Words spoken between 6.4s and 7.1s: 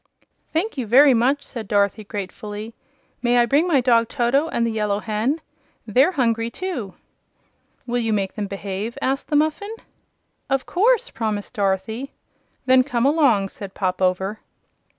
too."